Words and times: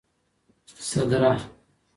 سدره 0.89 1.49